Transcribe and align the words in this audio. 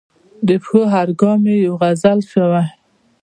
د 0.47 0.49
پښو 0.63 0.81
هر 0.93 1.07
ګام 1.21 1.41
یې 1.49 1.55
یوه 1.65 1.77
غزل 1.81 2.19
شوې. 2.31 2.63